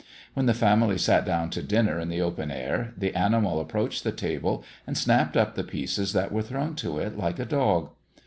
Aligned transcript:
When 0.33 0.47
the 0.47 0.55
family 0.55 0.97
sat 0.97 1.25
down 1.25 1.51
to 1.51 1.61
dinner 1.61 1.99
in 1.99 2.09
the 2.09 2.21
open 2.21 2.49
air, 2.49 2.91
the 2.97 3.13
animal 3.13 3.59
approached 3.59 4.03
the 4.03 4.11
table, 4.11 4.63
and 4.87 4.97
snapped 4.97 5.37
up 5.37 5.53
the 5.53 5.63
pieces 5.63 6.11
that 6.13 6.31
were 6.31 6.41
thrown 6.41 6.73
to 6.77 6.97
it, 6.97 7.19
like 7.19 7.37
a 7.37 7.45
dog. 7.45 7.91